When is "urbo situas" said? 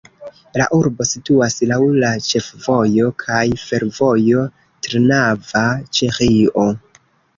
0.77-1.57